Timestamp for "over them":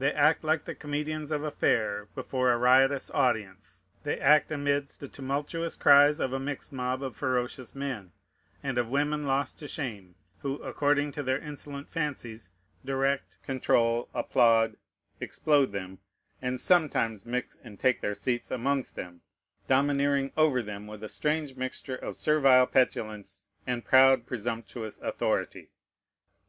20.36-20.88